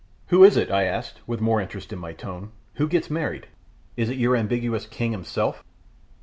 [0.29, 3.45] "Who is it," I asked, with more interest in my tone, "who gets married?
[3.95, 5.63] is it your ambiguous king himself?"